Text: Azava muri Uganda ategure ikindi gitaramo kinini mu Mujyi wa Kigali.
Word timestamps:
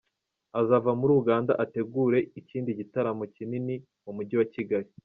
Azava 0.59 0.89
muri 0.99 1.11
Uganda 1.21 1.51
ategure 1.63 2.17
ikindi 2.39 2.69
gitaramo 2.79 3.23
kinini 3.35 3.75
mu 4.03 4.11
Mujyi 4.17 4.35
wa 4.41 4.47
Kigali. 4.55 4.89